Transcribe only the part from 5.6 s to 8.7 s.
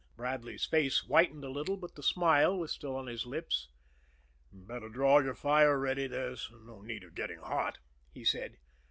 Reddy; there's no need of getting hot," he said.